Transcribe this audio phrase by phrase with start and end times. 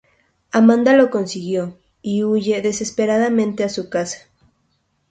[0.51, 3.27] Amanda lo consigue y huye desesperada
[3.63, 4.17] a su casa.